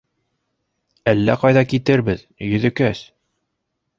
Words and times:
Әллә 1.11 1.35
ҡайҙа 1.43 1.63
китербеҙ, 1.75 2.25
Йөҙөкәс! 2.47 3.05